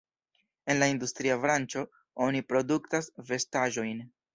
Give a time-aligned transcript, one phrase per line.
[0.73, 1.85] En la industria branĉo
[2.31, 4.07] oni produktas vestaĵojn.